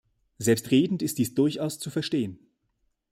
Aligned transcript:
Selbstredend 0.39 1.03
ist 1.03 1.19
dies 1.19 1.35
durchaus 1.35 1.77
zu 1.77 1.91
verstehen. 1.91 2.39